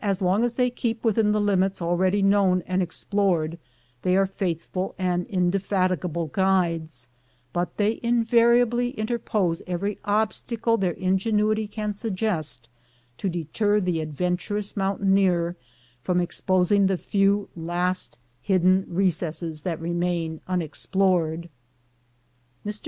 As 0.00 0.20
long 0.20 0.42
as 0.42 0.54
they 0.54 0.70
keep 0.70 1.04
within 1.04 1.30
the 1.30 1.40
limits 1.40 1.80
already 1.80 2.20
known 2.20 2.62
and 2.66 2.82
explored, 2.82 3.60
they 4.02 4.16
are 4.16 4.26
faith 4.26 4.64
ful 4.72 4.92
and 4.98 5.24
indefatigable 5.28 6.26
guides, 6.26 7.08
but 7.52 7.76
they 7.76 8.00
invariably 8.02 8.98
inter 8.98 9.18
pose 9.20 9.62
every 9.68 10.00
obstacle 10.04 10.76
their 10.76 10.94
ingenuity 10.94 11.68
can 11.68 11.92
suggest 11.92 12.68
to 13.18 13.28
deter 13.28 13.78
the 13.78 14.00
adventurous 14.00 14.76
mountaineer 14.76 15.56
from 16.02 16.20
exposing 16.20 16.88
the 16.88 16.98
few 16.98 17.48
last 17.54 18.18
hidden 18.40 18.84
recesses 18.88 19.62
that 19.62 19.80
remain 19.80 20.40
unexplored. 20.48 21.48
Mr. 22.66 22.80